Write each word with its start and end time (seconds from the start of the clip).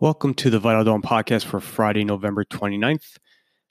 Welcome 0.00 0.34
to 0.34 0.50
the 0.50 0.58
Vital 0.58 0.82
Dawn 0.82 1.02
podcast 1.02 1.44
for 1.44 1.60
Friday, 1.60 2.02
November 2.02 2.44
29th. 2.44 3.16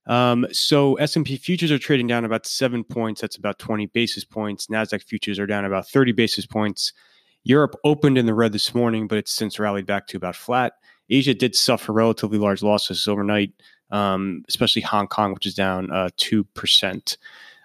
Um, 0.07 0.47
so 0.53 0.96
S&P 0.96 1.35
futures 1.35 1.69
are 1.69 1.77
trading 1.77 2.07
down 2.07 2.23
about 2.23 2.46
7 2.46 2.85
points, 2.85 3.19
that's 3.19 3.35
about 3.35 3.60
20 3.60 3.88
basis 3.88 4.23
points. 4.23 4.67
Nasdaq 4.67 5.04
futures 5.04 5.38
are 5.38 5.46
down 5.46 5.65
about 5.65 5.86
30 5.89 6.13
basis 6.13 6.46
points. 6.46 6.94
Europe 7.44 7.75
opened 7.83 8.17
in 8.17 8.25
the 8.25 8.33
red 8.33 8.54
this 8.54 8.73
morning, 8.73 9.05
but 9.05 9.17
it's 9.17 9.33
since 9.33 9.59
rallied 9.59 9.86
back 9.86 10.07
to 10.07 10.17
about 10.17 10.37
flat. 10.37 10.76
Asia 11.09 11.33
did 11.33 11.58
suffer 11.58 11.91
relatively 11.91 12.37
large 12.37 12.63
losses 12.63 13.05
overnight, 13.05 13.51
um, 13.92 14.46
especially 14.47 14.81
Hong 14.83 15.08
Kong, 15.08 15.33
which 15.33 15.46
is 15.46 15.53
down 15.53 15.92
uh, 15.92 16.08
2%. 16.16 17.17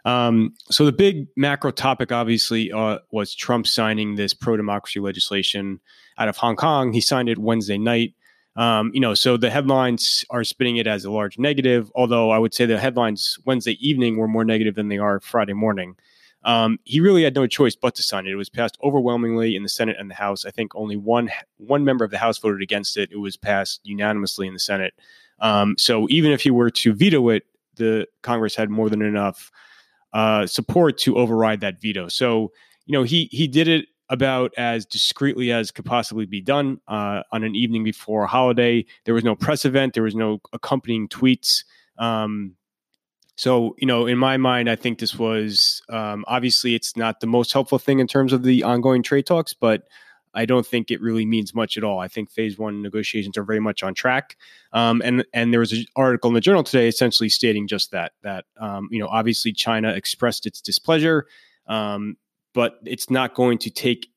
Um, 0.05 0.55
so 0.69 0.85
the 0.85 0.91
big 0.91 1.29
macro 1.37 1.71
topic, 1.71 2.11
obviously, 2.11 2.73
uh, 2.73 2.99
was 3.13 3.37
Trump 3.37 3.69
signing 3.69 4.17
this 4.17 4.35
pro-democracy 4.35 4.99
legislation 4.99 5.79
out 6.19 6.27
of 6.27 6.37
Hong 6.39 6.57
Kong. 6.57 6.93
He 6.93 7.01
signed 7.01 7.29
it 7.29 7.39
Wednesday 7.39 7.79
night. 7.79 8.15
Um, 8.59 8.91
you 8.93 8.99
know, 8.99 9.15
so 9.15 9.37
the 9.37 9.51
headlines 9.51 10.25
are 10.31 10.43
spinning 10.43 10.79
it 10.79 10.89
as 10.89 11.05
a 11.05 11.13
large 11.13 11.39
negative, 11.39 11.93
although 11.95 12.31
I 12.31 12.39
would 12.39 12.53
say 12.53 12.67
the 12.67 12.77
headlines 12.77 13.39
Wednesday 13.45 13.79
evening 13.81 14.17
were 14.17 14.27
more 14.27 14.45
negative 14.45 14.75
than 14.75 14.89
they 14.89 14.99
are 14.99 15.21
Friday 15.21 15.53
morning. 15.53 15.95
Um, 16.43 16.81
he 16.83 16.99
really 16.99 17.23
had 17.23 17.37
no 17.37 17.47
choice 17.47 17.77
but 17.77 17.95
to 17.95 18.03
sign 18.03 18.27
it. 18.27 18.33
It 18.33 18.37
was 18.37 18.49
passed 18.49 18.77
overwhelmingly 18.83 19.55
in 19.55 19.63
the 19.63 19.69
Senate 19.69 19.97
and 19.97 20.11
the 20.11 20.17
House. 20.17 20.45
I 20.45 20.51
think 20.51 20.75
only 20.75 20.97
one 20.97 21.31
one 21.59 21.85
member 21.85 22.05
of 22.05 22.11
the 22.11 22.19
House 22.19 22.39
voted 22.39 22.61
against 22.61 22.97
it. 22.97 23.13
It 23.13 23.19
was 23.19 23.37
passed 23.37 23.81
unanimously 23.85 24.49
in 24.49 24.55
the 24.55 24.61
Senate. 24.61 24.95
Um, 25.39 25.77
so 25.79 26.09
even 26.11 26.33
if 26.33 26.41
he 26.41 26.51
were 26.51 26.71
to 26.71 26.93
veto 26.93 27.29
it, 27.29 27.45
the 27.77 28.09
Congress 28.23 28.57
had 28.57 28.71
more 28.71 28.91
than 28.91 29.03
enough 29.03 29.53
uh, 30.13 30.47
support 30.47 30.99
to 30.99 31.17
override 31.17 31.61
that 31.61 31.81
veto. 31.81 32.09
So 32.09 32.51
you 32.87 32.93
know 32.93 33.05
he 33.05 33.29
he 33.31 33.47
did 33.47 33.69
it 33.69 33.87
about 34.11 34.53
as 34.57 34.87
discreetly 34.87 35.53
as 35.53 35.71
could 35.71 35.85
possibly 35.85 36.27
be 36.27 36.41
done 36.41 36.81
uh, 36.89 37.23
on 37.33 37.45
an 37.45 37.55
evening 37.55 37.85
before 37.85 38.25
a 38.25 38.27
holiday. 38.27 38.85
There 39.05 39.15
was 39.15 39.25
no 39.25 39.37
press 39.37 39.65
event, 39.65 39.95
there 39.95 40.03
was 40.03 40.15
no 40.15 40.41
accompanying 40.53 41.09
tweets. 41.09 41.65
Um, 41.99 42.55
so, 43.37 43.77
you 43.79 43.87
know, 43.87 44.07
in 44.07 44.19
my 44.19 44.37
mind, 44.37 44.69
I 44.69 44.75
think 44.75 44.99
this 44.99 45.17
was 45.17 45.83
um, 45.89 46.25
obviously 46.27 46.75
it's 46.75 46.97
not 46.97 47.21
the 47.21 47.27
most 47.27 47.53
helpful 47.53 47.79
thing 47.79 48.01
in 48.01 48.09
terms 48.09 48.33
of 48.33 48.43
the 48.43 48.65
ongoing 48.65 49.03
trade 49.03 49.27
talks, 49.27 49.55
but 49.55 49.85
I 50.35 50.45
don't 50.45 50.67
think 50.67 50.91
it 50.91 51.01
really 51.01 51.25
means 51.25 51.55
much 51.55 51.77
at 51.77 51.85
all. 51.85 52.01
I 52.01 52.09
think 52.09 52.31
phase 52.31 52.59
one 52.59 52.83
negotiations 52.83 53.37
are 53.37 53.45
very 53.45 53.61
much 53.61 53.83
on 53.83 53.95
track. 53.95 54.37
Um, 54.73 55.03
and 55.05 55.25
and 55.33 55.53
there 55.53 55.61
was 55.61 55.73
an 55.73 55.85
article 55.97 56.29
in 56.29 56.35
the 56.35 56.41
journal 56.41 56.63
today 56.63 56.89
essentially 56.89 57.29
stating 57.29 57.67
just 57.67 57.91
that 57.93 58.13
that 58.23 58.45
um, 58.61 58.89
you 58.91 58.99
know 58.99 59.09
obviously 59.09 59.53
China 59.53 59.91
expressed 59.91 60.47
its 60.47 60.61
displeasure. 60.61 61.27
Um, 61.67 62.17
but 62.59 62.81
it's 62.85 63.09
not 63.09 63.35
going 63.35 63.57
to 63.57 63.71
take 63.71 64.09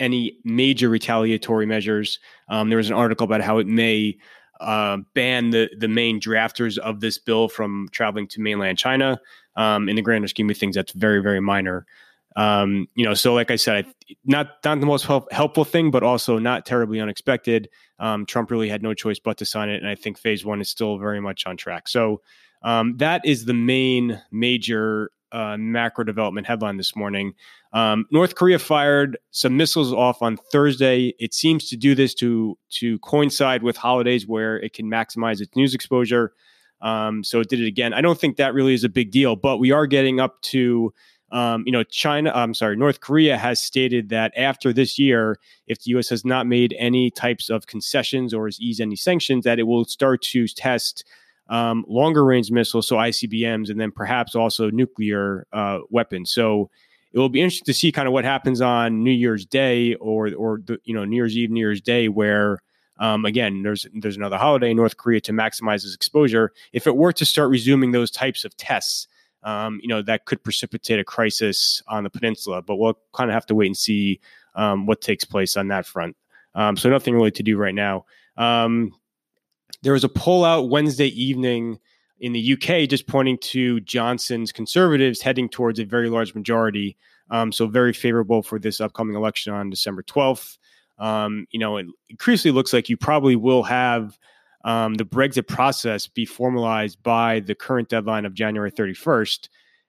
any 0.00 0.36
major 0.42 0.88
retaliatory 0.88 1.64
measures. 1.64 2.18
Um, 2.48 2.70
there 2.70 2.78
was 2.78 2.88
an 2.88 2.96
article 2.96 3.24
about 3.24 3.40
how 3.40 3.58
it 3.58 3.68
may 3.68 4.18
uh, 4.58 4.96
ban 5.14 5.50
the 5.50 5.70
the 5.78 5.86
main 5.86 6.20
drafters 6.20 6.76
of 6.78 6.98
this 6.98 7.18
bill 7.18 7.46
from 7.46 7.88
traveling 7.92 8.26
to 8.30 8.40
mainland 8.40 8.78
China. 8.78 9.20
Um, 9.54 9.88
in 9.88 9.94
the 9.94 10.02
grander 10.02 10.26
scheme 10.26 10.50
of 10.50 10.56
things, 10.56 10.74
that's 10.74 10.90
very 10.90 11.22
very 11.22 11.38
minor. 11.38 11.86
Um, 12.34 12.88
you 12.96 13.04
know, 13.04 13.14
so 13.14 13.32
like 13.32 13.52
I 13.52 13.56
said, 13.56 13.86
not 14.24 14.48
not 14.64 14.80
the 14.80 14.86
most 14.86 15.04
help, 15.04 15.30
helpful 15.32 15.64
thing, 15.64 15.92
but 15.92 16.02
also 16.02 16.36
not 16.40 16.66
terribly 16.66 16.98
unexpected. 16.98 17.68
Um, 18.00 18.26
Trump 18.26 18.50
really 18.50 18.68
had 18.68 18.82
no 18.82 18.92
choice 18.92 19.20
but 19.20 19.38
to 19.38 19.44
sign 19.44 19.68
it, 19.68 19.80
and 19.80 19.88
I 19.88 19.94
think 19.94 20.18
phase 20.18 20.44
one 20.44 20.60
is 20.60 20.68
still 20.68 20.98
very 20.98 21.20
much 21.20 21.46
on 21.46 21.56
track. 21.56 21.86
So 21.86 22.22
um, 22.62 22.96
that 22.96 23.24
is 23.24 23.44
the 23.44 23.54
main 23.54 24.20
major 24.32 25.12
uh, 25.32 25.56
macro 25.58 26.04
development 26.04 26.46
headline 26.46 26.76
this 26.76 26.96
morning. 26.96 27.34
Um, 27.72 28.06
North 28.10 28.34
Korea 28.34 28.58
fired 28.58 29.18
some 29.30 29.56
missiles 29.56 29.92
off 29.92 30.22
on 30.22 30.36
Thursday. 30.50 31.14
It 31.18 31.34
seems 31.34 31.68
to 31.68 31.76
do 31.76 31.94
this 31.94 32.14
to 32.14 32.56
to 32.70 32.98
coincide 33.00 33.62
with 33.62 33.76
holidays 33.76 34.26
where 34.26 34.56
it 34.56 34.72
can 34.72 34.90
maximize 34.90 35.40
its 35.40 35.54
news 35.54 35.74
exposure. 35.74 36.32
Um, 36.80 37.24
so 37.24 37.40
it 37.40 37.48
did 37.48 37.60
it 37.60 37.66
again. 37.66 37.92
I 37.92 38.00
don't 38.00 38.18
think 38.18 38.36
that 38.36 38.54
really 38.54 38.74
is 38.74 38.84
a 38.84 38.88
big 38.88 39.10
deal, 39.10 39.36
but 39.36 39.58
we 39.58 39.70
are 39.70 39.86
getting 39.86 40.20
up 40.20 40.40
to. 40.42 40.92
Um, 41.30 41.64
you 41.66 41.72
know, 41.72 41.82
China, 41.82 42.32
I'm 42.34 42.54
sorry, 42.54 42.74
North 42.74 43.00
Korea 43.00 43.36
has 43.36 43.60
stated 43.60 44.08
that 44.08 44.32
after 44.34 44.72
this 44.72 44.98
year, 44.98 45.38
if 45.66 45.76
the 45.82 45.90
U.S. 45.90 46.08
has 46.08 46.24
not 46.24 46.46
made 46.46 46.74
any 46.78 47.10
types 47.10 47.50
of 47.50 47.66
concessions 47.66 48.32
or 48.32 48.46
has 48.46 48.58
eased 48.62 48.80
any 48.80 48.96
sanctions, 48.96 49.44
that 49.44 49.58
it 49.58 49.64
will 49.64 49.84
start 49.84 50.22
to 50.22 50.48
test 50.48 51.04
um, 51.48 51.84
longer 51.88 52.24
range 52.24 52.50
missiles, 52.50 52.88
so 52.88 52.96
ICBMs, 52.96 53.70
and 53.70 53.80
then 53.80 53.90
perhaps 53.90 54.34
also 54.34 54.70
nuclear 54.70 55.46
uh, 55.52 55.78
weapons. 55.90 56.30
So 56.30 56.70
it 57.12 57.18
will 57.18 57.28
be 57.28 57.40
interesting 57.40 57.66
to 57.66 57.74
see 57.74 57.90
kind 57.90 58.06
of 58.06 58.12
what 58.12 58.24
happens 58.24 58.60
on 58.60 59.02
New 59.02 59.10
Year's 59.10 59.46
Day 59.46 59.94
or 59.94 60.32
or 60.34 60.60
the, 60.64 60.78
you 60.84 60.94
know 60.94 61.04
New 61.04 61.16
Year's 61.16 61.36
Eve, 61.36 61.50
New 61.50 61.60
Year's 61.60 61.80
Day, 61.80 62.08
where 62.08 62.58
um, 62.98 63.24
again 63.24 63.62
there's 63.62 63.86
there's 63.94 64.16
another 64.16 64.36
holiday 64.36 64.70
in 64.70 64.76
North 64.76 64.96
Korea 64.96 65.20
to 65.22 65.32
maximize 65.32 65.84
its 65.84 65.94
exposure. 65.94 66.52
If 66.72 66.86
it 66.86 66.96
were 66.96 67.12
to 67.12 67.24
start 67.24 67.50
resuming 67.50 67.92
those 67.92 68.10
types 68.10 68.44
of 68.44 68.56
tests, 68.56 69.08
um, 69.42 69.80
you 69.82 69.88
know 69.88 70.02
that 70.02 70.26
could 70.26 70.42
precipitate 70.44 71.00
a 71.00 71.04
crisis 71.04 71.82
on 71.88 72.04
the 72.04 72.10
peninsula. 72.10 72.60
But 72.60 72.76
we'll 72.76 72.98
kind 73.14 73.30
of 73.30 73.34
have 73.34 73.46
to 73.46 73.54
wait 73.54 73.66
and 73.66 73.76
see 73.76 74.20
um, 74.54 74.84
what 74.86 75.00
takes 75.00 75.24
place 75.24 75.56
on 75.56 75.68
that 75.68 75.86
front. 75.86 76.14
Um, 76.54 76.76
so 76.76 76.90
nothing 76.90 77.14
really 77.14 77.30
to 77.30 77.42
do 77.42 77.56
right 77.56 77.74
now. 77.74 78.04
There 79.82 79.92
was 79.92 80.04
a 80.04 80.08
poll 80.08 80.44
out 80.44 80.70
Wednesday 80.70 81.08
evening 81.08 81.78
in 82.20 82.32
the 82.32 82.52
UK 82.54 82.88
just 82.88 83.06
pointing 83.06 83.38
to 83.38 83.80
Johnson's 83.80 84.52
conservatives 84.52 85.20
heading 85.20 85.48
towards 85.48 85.78
a 85.78 85.84
very 85.84 86.08
large 86.10 86.34
majority. 86.34 86.96
Um, 87.30 87.52
so 87.52 87.66
very 87.66 87.92
favorable 87.92 88.42
for 88.42 88.58
this 88.58 88.80
upcoming 88.80 89.14
election 89.14 89.52
on 89.52 89.70
December 89.70 90.02
12th. 90.02 90.58
Um, 90.98 91.46
you 91.50 91.60
know, 91.60 91.76
it 91.76 91.86
increasingly 92.08 92.54
looks 92.54 92.72
like 92.72 92.88
you 92.88 92.96
probably 92.96 93.36
will 93.36 93.62
have 93.62 94.18
um, 94.64 94.94
the 94.94 95.04
Brexit 95.04 95.46
process 95.46 96.06
be 96.06 96.24
formalized 96.24 97.02
by 97.02 97.40
the 97.40 97.54
current 97.54 97.88
deadline 97.88 98.24
of 98.24 98.34
January 98.34 98.72
31st. 98.72 99.48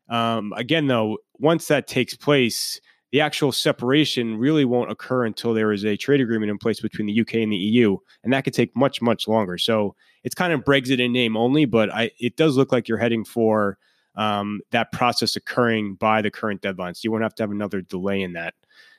Um, 0.09 0.53
again, 0.56 0.88
though, 0.88 1.17
once 1.39 1.67
that 1.67 1.88
takes 1.88 2.16
place, 2.16 2.79
the 3.11 3.21
actual 3.21 3.51
separation 3.51 4.37
really 4.37 4.65
won't 4.65 4.91
occur 4.91 5.25
until 5.25 5.53
there 5.53 5.71
is 5.71 5.83
a 5.83 5.97
trade 5.97 6.21
agreement 6.21 6.51
in 6.51 6.57
place 6.57 6.79
between 6.79 7.07
the 7.07 7.21
UK 7.21 7.35
and 7.35 7.51
the 7.51 7.57
EU, 7.57 7.97
and 8.23 8.31
that 8.33 8.43
could 8.43 8.53
take 8.53 8.75
much, 8.75 9.01
much 9.01 9.27
longer. 9.27 9.57
So 9.57 9.95
it's 10.23 10.35
kind 10.35 10.53
of 10.53 10.63
Brexit 10.63 10.99
in 10.99 11.11
name 11.11 11.35
only, 11.35 11.65
but 11.65 11.91
I, 11.91 12.11
it 12.19 12.35
does 12.35 12.55
look 12.55 12.71
like 12.71 12.87
you're 12.87 12.97
heading 12.97 13.25
for 13.25 13.77
um, 14.15 14.61
that 14.71 14.91
process 14.91 15.35
occurring 15.35 15.95
by 15.95 16.21
the 16.21 16.29
current 16.29 16.61
deadline. 16.61 16.93
So 16.93 17.01
you 17.03 17.11
won't 17.11 17.23
have 17.23 17.35
to 17.35 17.43
have 17.43 17.51
another 17.51 17.81
delay 17.81 18.21
in 18.21 18.33
that. 18.33 18.53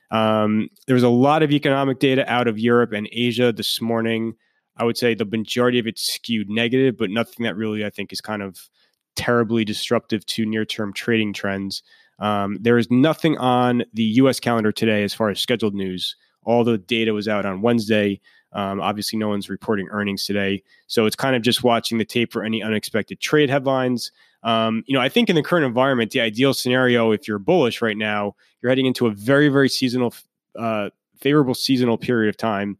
Um, 0.09 0.67
there 0.87 0.93
was 0.93 1.03
a 1.03 1.09
lot 1.09 1.41
of 1.41 1.51
economic 1.51 1.99
data 1.99 2.29
out 2.31 2.47
of 2.47 2.59
Europe 2.59 2.91
and 2.91 3.07
Asia 3.11 3.53
this 3.53 3.79
morning. 3.79 4.33
I 4.75 4.83
would 4.83 4.97
say 4.97 5.13
the 5.13 5.25
majority 5.25 5.79
of 5.79 5.87
it 5.87 5.97
skewed 5.97 6.49
negative, 6.49 6.97
but 6.97 7.09
nothing 7.09 7.45
that 7.45 7.55
really 7.55 7.85
I 7.85 7.89
think 7.89 8.11
is 8.11 8.19
kind 8.19 8.41
of 8.41 8.69
terribly 9.15 9.63
disruptive 9.63 10.25
to 10.25 10.45
near 10.45 10.65
term 10.65 10.91
trading 10.93 11.33
trends. 11.33 11.83
Um, 12.21 12.57
there 12.61 12.77
is 12.77 12.89
nothing 12.89 13.37
on 13.39 13.83
the 13.93 14.03
US 14.03 14.39
calendar 14.39 14.71
today 14.71 15.03
as 15.03 15.13
far 15.13 15.29
as 15.29 15.39
scheduled 15.39 15.73
news. 15.73 16.15
All 16.43 16.63
the 16.63 16.77
data 16.77 17.13
was 17.13 17.27
out 17.27 17.45
on 17.45 17.61
Wednesday. 17.61 18.21
Um, 18.53 18.79
obviously, 18.79 19.17
no 19.17 19.29
one's 19.29 19.49
reporting 19.49 19.87
earnings 19.91 20.25
today. 20.25 20.63
So 20.87 21.05
it's 21.05 21.15
kind 21.15 21.35
of 21.35 21.41
just 21.41 21.63
watching 21.63 21.97
the 21.97 22.05
tape 22.05 22.31
for 22.31 22.43
any 22.43 22.61
unexpected 22.61 23.19
trade 23.19 23.49
headlines. 23.49 24.11
Um, 24.43 24.83
you 24.87 24.95
know, 24.95 25.01
I 25.01 25.09
think 25.09 25.29
in 25.29 25.35
the 25.35 25.43
current 25.43 25.65
environment, 25.65 26.11
the 26.11 26.21
ideal 26.21 26.53
scenario, 26.53 27.11
if 27.11 27.27
you're 27.27 27.39
bullish 27.39 27.81
right 27.81 27.97
now, 27.97 28.35
you're 28.61 28.69
heading 28.69 28.85
into 28.85 29.07
a 29.07 29.11
very, 29.11 29.49
very 29.49 29.69
seasonal, 29.69 30.13
uh, 30.57 30.89
favorable 31.19 31.53
seasonal 31.53 31.97
period 31.97 32.29
of 32.29 32.37
time. 32.37 32.77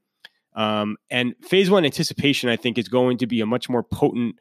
Um, 0.53 0.97
and 1.09 1.33
phase 1.41 1.69
one 1.69 1.85
anticipation, 1.85 2.49
I 2.49 2.57
think, 2.57 2.77
is 2.77 2.89
going 2.89 3.17
to 3.19 3.27
be 3.27 3.41
a 3.41 3.45
much 3.45 3.69
more 3.69 3.83
potent 3.83 4.35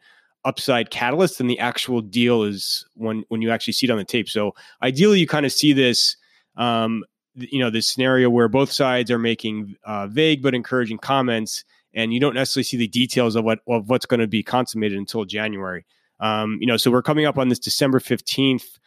upside 0.45 0.91
catalyst 0.91 1.39
than 1.39 1.47
the 1.47 1.59
actual 1.59 2.01
deal 2.01 2.43
is 2.43 2.85
when 2.95 3.25
when 3.29 3.43
you 3.43 3.51
actually 3.51 3.73
see 3.73 3.87
it 3.87 3.91
on 3.91 3.99
the 3.99 4.05
tape. 4.05 4.29
So 4.29 4.53
ideally, 4.83 5.21
you 5.21 5.27
kind 5.27 5.47
of 5.47 5.53
see 5.53 5.73
this, 5.73 6.17
um, 6.57 7.05
you 7.35 7.59
know, 7.59 7.71
this 7.71 7.87
scenario 7.87 8.31
where 8.31 8.49
both 8.49 8.73
sides 8.73 9.11
are 9.11 9.19
making 9.19 9.77
uh, 9.85 10.07
vague 10.07 10.43
but 10.43 10.55
encouraging 10.55 10.99
comments, 10.99 11.65
and 11.95 12.13
you 12.13 12.21
don't 12.21 12.35
necessarily 12.35 12.65
see 12.65 12.77
the 12.77 12.89
details 12.89 13.37
of 13.37 13.45
what 13.45 13.61
of 13.69 13.89
what's 13.89 14.07
going 14.07 14.21
to 14.21 14.27
be 14.27 14.43
consummated 14.43 14.99
until 14.99 15.25
January. 15.25 15.85
Um, 16.21 16.59
you 16.61 16.67
know, 16.67 16.77
so 16.77 16.91
we're 16.91 17.03
coming 17.03 17.27
up 17.27 17.39
on 17.39 17.49
this 17.49 17.59
December 17.59 18.01
fifteenth. 18.01 18.79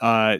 Uh, 0.00 0.38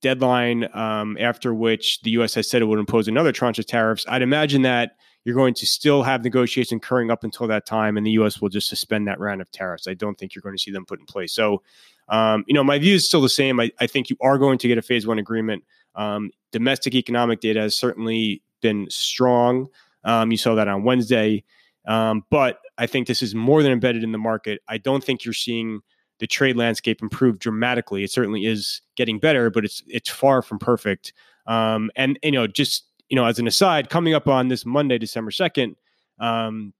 deadline 0.00 0.68
um, 0.74 1.16
after 1.18 1.54
which 1.54 2.00
the 2.02 2.10
U.S. 2.10 2.34
has 2.34 2.48
said 2.48 2.60
it 2.60 2.66
would 2.66 2.78
impose 2.78 3.08
another 3.08 3.32
tranche 3.32 3.58
of 3.58 3.66
tariffs. 3.66 4.04
I'd 4.06 4.20
imagine 4.20 4.60
that 4.62 4.92
you're 5.24 5.34
going 5.34 5.54
to 5.54 5.66
still 5.66 6.02
have 6.02 6.22
negotiations 6.22 6.76
occurring 6.76 7.10
up 7.10 7.24
until 7.24 7.46
that 7.48 7.66
time, 7.66 7.96
and 7.96 8.06
the 8.06 8.12
U.S. 8.12 8.40
will 8.40 8.50
just 8.50 8.68
suspend 8.68 9.08
that 9.08 9.18
round 9.18 9.40
of 9.40 9.50
tariffs. 9.50 9.88
I 9.88 9.94
don't 9.94 10.18
think 10.18 10.34
you're 10.34 10.42
going 10.42 10.56
to 10.56 10.62
see 10.62 10.70
them 10.70 10.84
put 10.84 11.00
in 11.00 11.06
place. 11.06 11.32
So, 11.32 11.62
um, 12.08 12.44
you 12.46 12.54
know, 12.54 12.64
my 12.64 12.78
view 12.78 12.94
is 12.94 13.06
still 13.06 13.22
the 13.22 13.28
same. 13.28 13.58
I, 13.58 13.70
I, 13.80 13.86
think 13.86 14.10
you 14.10 14.16
are 14.20 14.36
going 14.36 14.58
to 14.58 14.68
get 14.68 14.76
a 14.76 14.82
phase 14.82 15.06
one 15.06 15.18
agreement. 15.18 15.64
Um, 15.94 16.30
domestic 16.52 16.94
economic 16.94 17.40
data 17.40 17.60
has 17.60 17.76
certainly 17.76 18.42
been 18.60 18.86
strong. 18.90 19.68
Um, 20.04 20.30
you 20.30 20.36
saw 20.36 20.54
that 20.54 20.68
on 20.68 20.84
Wednesday. 20.84 21.44
Um, 21.86 22.24
but 22.30 22.60
I 22.78 22.86
think 22.86 23.06
this 23.06 23.22
is 23.22 23.34
more 23.34 23.62
than 23.62 23.72
embedded 23.72 24.02
in 24.04 24.12
the 24.12 24.18
market. 24.18 24.60
I 24.68 24.78
don't 24.78 25.02
think 25.02 25.24
you're 25.24 25.34
seeing 25.34 25.80
the 26.18 26.26
trade 26.26 26.56
landscape 26.56 27.02
improve 27.02 27.38
dramatically. 27.38 28.04
It 28.04 28.10
certainly 28.10 28.46
is 28.46 28.80
getting 28.96 29.18
better, 29.18 29.50
but 29.50 29.64
it's 29.64 29.82
it's 29.86 30.08
far 30.08 30.42
from 30.42 30.58
perfect. 30.58 31.12
Um, 31.46 31.90
and 31.96 32.18
you 32.22 32.32
know, 32.32 32.46
just 32.46 32.84
you 33.08 33.16
know, 33.16 33.26
as 33.26 33.38
an 33.38 33.46
aside, 33.46 33.90
coming 33.90 34.14
up 34.14 34.28
on 34.28 34.48
this 34.48 34.64
Monday, 34.64 34.98
December 34.98 35.30
2nd, 35.30 35.74
um, 36.18 36.72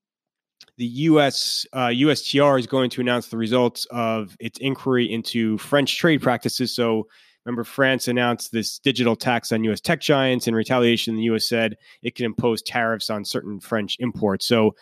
the 0.76 0.87
U.S. 0.87 1.67
Uh, 1.73 1.88
USTR 1.88 2.59
is 2.59 2.67
going 2.67 2.91
to 2.91 3.00
announce 3.00 3.29
the 3.29 3.37
results 3.37 3.87
of 3.91 4.37
its 4.41 4.59
inquiry 4.59 5.11
into 5.11 5.59
French 5.59 5.99
trade 5.99 6.23
practices. 6.23 6.75
So, 6.75 7.06
remember, 7.44 7.65
France 7.65 8.09
announced 8.09 8.53
this 8.53 8.79
digital 8.79 9.15
tax 9.15 9.53
on 9.53 9.62
U.S. 9.65 9.81
tech 9.81 10.00
giants. 10.00 10.49
In 10.49 10.55
retaliation, 10.55 11.17
the 11.17 11.25
U.S. 11.25 11.49
said 11.49 11.76
it 12.03 12.15
can 12.15 12.27
impose 12.27 12.62
tariffs 12.62 13.11
on 13.11 13.25
certain 13.25 13.61
French 13.61 13.97
imports. 14.00 14.47
So, 14.47 14.75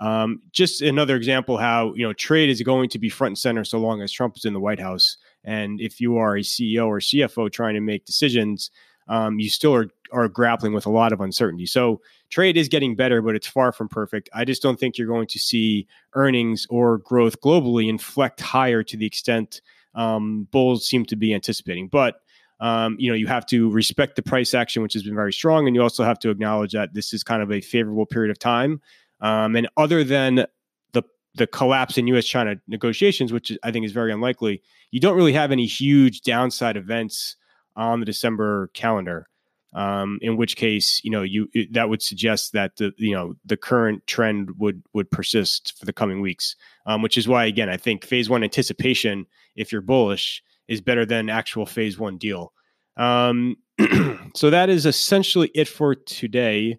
um, 0.00 0.40
just 0.52 0.80
another 0.80 1.16
example 1.16 1.58
how 1.58 1.92
you 1.94 2.06
know 2.06 2.12
trade 2.12 2.48
is 2.48 2.62
going 2.62 2.88
to 2.90 2.98
be 2.98 3.08
front 3.08 3.32
and 3.32 3.38
center 3.38 3.64
so 3.64 3.78
long 3.78 4.02
as 4.02 4.12
Trump 4.12 4.36
is 4.36 4.44
in 4.44 4.52
the 4.52 4.60
White 4.60 4.80
House. 4.80 5.16
And 5.44 5.80
if 5.80 6.00
you 6.00 6.16
are 6.18 6.36
a 6.36 6.40
CEO 6.40 6.86
or 6.86 7.00
CFO 7.00 7.50
trying 7.52 7.74
to 7.74 7.80
make 7.80 8.04
decisions, 8.04 8.70
um, 9.10 9.38
you 9.38 9.50
still 9.50 9.74
are 9.74 9.88
are 10.12 10.28
grappling 10.28 10.72
with 10.72 10.86
a 10.86 10.90
lot 10.90 11.12
of 11.12 11.20
uncertainty. 11.20 11.66
So 11.66 12.00
trade 12.30 12.56
is 12.56 12.68
getting 12.68 12.96
better, 12.96 13.20
but 13.20 13.34
it's 13.36 13.46
far 13.46 13.70
from 13.70 13.88
perfect. 13.88 14.28
I 14.32 14.44
just 14.44 14.62
don't 14.62 14.78
think 14.78 14.96
you're 14.96 15.06
going 15.06 15.28
to 15.28 15.38
see 15.38 15.86
earnings 16.14 16.66
or 16.70 16.98
growth 16.98 17.40
globally 17.40 17.88
inflect 17.88 18.40
higher 18.40 18.82
to 18.82 18.96
the 18.96 19.06
extent 19.06 19.60
um, 19.94 20.48
bulls 20.50 20.88
seem 20.88 21.04
to 21.06 21.16
be 21.16 21.34
anticipating. 21.34 21.88
But 21.88 22.20
um, 22.60 22.96
you 22.98 23.10
know, 23.10 23.16
you 23.16 23.26
have 23.26 23.46
to 23.46 23.70
respect 23.70 24.16
the 24.16 24.22
price 24.22 24.52
action, 24.54 24.82
which 24.82 24.92
has 24.92 25.02
been 25.02 25.14
very 25.14 25.32
strong, 25.32 25.66
and 25.66 25.74
you 25.74 25.82
also 25.82 26.04
have 26.04 26.18
to 26.20 26.30
acknowledge 26.30 26.72
that 26.72 26.94
this 26.94 27.12
is 27.12 27.24
kind 27.24 27.42
of 27.42 27.50
a 27.50 27.60
favorable 27.60 28.06
period 28.06 28.30
of 28.30 28.38
time. 28.38 28.80
Um, 29.20 29.56
and 29.56 29.68
other 29.76 30.04
than 30.04 30.46
the 30.92 31.02
the 31.34 31.46
collapse 31.46 31.98
in 31.98 32.06
U.S.-China 32.06 32.60
negotiations, 32.68 33.32
which 33.32 33.52
I 33.62 33.70
think 33.70 33.86
is 33.86 33.92
very 33.92 34.12
unlikely, 34.12 34.62
you 34.90 35.00
don't 35.00 35.16
really 35.16 35.32
have 35.32 35.52
any 35.52 35.66
huge 35.66 36.20
downside 36.20 36.76
events 36.76 37.36
on 37.76 38.00
the 38.00 38.06
December 38.06 38.68
calendar. 38.74 39.26
Um, 39.72 40.18
in 40.20 40.36
which 40.36 40.56
case, 40.56 41.00
you 41.04 41.12
know, 41.12 41.22
you 41.22 41.48
that 41.70 41.88
would 41.88 42.02
suggest 42.02 42.52
that 42.54 42.76
the 42.76 42.92
you 42.96 43.14
know 43.14 43.34
the 43.44 43.56
current 43.56 44.04
trend 44.08 44.50
would 44.58 44.82
would 44.94 45.10
persist 45.12 45.78
for 45.78 45.86
the 45.86 45.92
coming 45.92 46.20
weeks. 46.20 46.56
Um, 46.86 47.02
which 47.02 47.16
is 47.16 47.28
why, 47.28 47.44
again, 47.44 47.68
I 47.68 47.76
think 47.76 48.04
phase 48.04 48.28
one 48.28 48.42
anticipation, 48.42 49.26
if 49.54 49.70
you're 49.70 49.80
bullish, 49.80 50.42
is 50.66 50.80
better 50.80 51.06
than 51.06 51.28
actual 51.30 51.66
phase 51.66 51.98
one 51.98 52.18
deal. 52.18 52.52
Um, 52.96 53.56
so 54.34 54.50
that 54.50 54.70
is 54.70 54.86
essentially 54.86 55.50
it 55.54 55.68
for 55.68 55.94
today. 55.94 56.78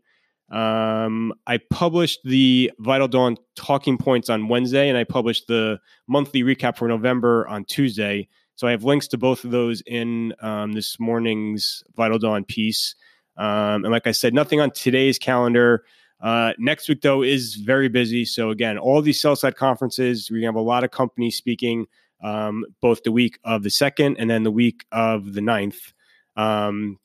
Um, 0.51 1.33
I 1.47 1.59
published 1.69 2.19
the 2.25 2.71
Vital 2.79 3.07
Dawn 3.07 3.38
talking 3.55 3.97
points 3.97 4.29
on 4.29 4.49
Wednesday, 4.49 4.89
and 4.89 4.97
I 4.97 5.05
published 5.05 5.47
the 5.47 5.79
monthly 6.07 6.43
recap 6.43 6.77
for 6.77 6.88
November 6.88 7.47
on 7.47 7.63
Tuesday. 7.63 8.27
So 8.62 8.68
I 8.68 8.72
have 8.72 8.84
links 8.84 9.08
to 9.08 9.18
both 9.18 9.44
of 9.44 9.50
those 9.50 9.81
in 9.88 10.36
um, 10.40 10.74
this 10.74 11.00
morning's 11.00 11.84
Vital 11.96 12.19
Dawn 12.19 12.46
piece. 12.46 12.94
Um, 13.36 13.84
and 13.84 13.92
like 13.92 14.06
I 14.06 14.12
said, 14.12 14.36
nothing 14.36 14.62
on 14.62 14.69
today's 14.69 15.18
calendar. 15.18 15.84
Uh, 16.22 16.54
next 16.60 16.88
week, 16.88 17.02
though, 17.02 17.24
is 17.24 17.56
very 17.56 17.90
busy. 17.90 18.24
So 18.24 18.52
again, 18.52 18.78
all 18.78 19.02
these 19.02 19.19
sell 19.19 19.36
side 19.36 19.56
conferences, 19.56 20.30
we 20.30 20.44
have 20.44 20.54
a 20.54 20.62
lot 20.62 20.84
of 20.84 20.92
companies 20.92 21.38
speaking 21.38 21.88
um, 22.24 22.63
both 22.81 23.02
the 23.02 23.12
week 23.12 23.40
of 23.44 23.63
the 23.63 23.72
second 23.72 24.18
and 24.19 24.30
then 24.30 24.44
the 24.44 24.52
week 24.52 24.86
of 24.92 25.34
the 25.34 25.42
ninth. 25.42 25.92
Um, 26.38 27.00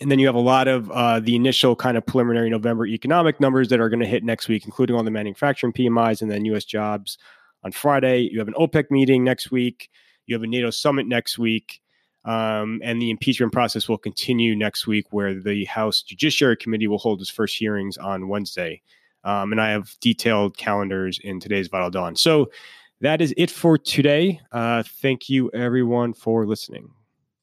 and 0.00 0.10
then 0.10 0.18
you 0.18 0.26
have 0.26 0.34
a 0.34 0.40
lot 0.40 0.66
of 0.66 0.90
uh, 0.90 1.20
the 1.20 1.36
initial 1.36 1.76
kind 1.76 1.96
of 1.96 2.04
preliminary 2.04 2.50
November 2.50 2.86
economic 2.86 3.38
numbers 3.38 3.68
that 3.68 3.78
are 3.78 3.88
going 3.88 4.00
to 4.00 4.06
hit 4.06 4.24
next 4.24 4.48
week, 4.48 4.64
including 4.64 4.96
all 4.96 5.04
the 5.04 5.12
manufacturing 5.12 5.72
PMIs 5.72 6.22
and 6.22 6.28
then 6.28 6.44
US 6.46 6.64
jobs 6.64 7.18
on 7.62 7.70
Friday. 7.70 8.28
You 8.32 8.40
have 8.40 8.48
an 8.48 8.54
OPEC 8.54 8.90
meeting 8.90 9.22
next 9.22 9.52
week. 9.52 9.88
You 10.32 10.36
have 10.36 10.44
a 10.44 10.46
NATO 10.46 10.70
summit 10.70 11.06
next 11.06 11.38
week. 11.38 11.82
Um, 12.24 12.80
and 12.82 13.02
the 13.02 13.10
impeachment 13.10 13.52
process 13.52 13.86
will 13.86 13.98
continue 13.98 14.56
next 14.56 14.86
week, 14.86 15.06
where 15.10 15.34
the 15.34 15.66
House 15.66 16.00
Judiciary 16.00 16.56
Committee 16.56 16.86
will 16.86 16.96
hold 16.96 17.20
its 17.20 17.28
first 17.28 17.54
hearings 17.54 17.98
on 17.98 18.28
Wednesday. 18.28 18.80
Um, 19.24 19.52
and 19.52 19.60
I 19.60 19.70
have 19.70 19.94
detailed 20.00 20.56
calendars 20.56 21.20
in 21.22 21.38
today's 21.38 21.68
Vital 21.68 21.90
Dawn. 21.90 22.16
So 22.16 22.50
that 23.02 23.20
is 23.20 23.34
it 23.36 23.50
for 23.50 23.76
today. 23.76 24.40
Uh, 24.52 24.82
thank 24.84 25.28
you, 25.28 25.50
everyone, 25.52 26.14
for 26.14 26.46
listening. 26.46 26.88